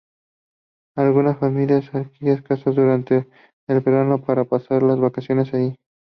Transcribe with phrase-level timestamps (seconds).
[0.95, 3.29] Algunas familias alquilan casas durante
[3.67, 5.75] el verano para pasar las vacaciones allí.